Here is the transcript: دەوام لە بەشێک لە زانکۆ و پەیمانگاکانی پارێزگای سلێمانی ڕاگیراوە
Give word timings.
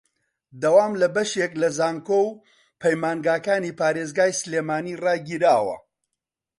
دەوام 0.61 0.91
لە 1.01 1.07
بەشێک 1.15 1.51
لە 1.61 1.69
زانکۆ 1.77 2.19
و 2.27 2.37
پەیمانگاکانی 2.81 3.75
پارێزگای 3.79 4.37
سلێمانی 4.41 4.99
ڕاگیراوە 5.03 5.77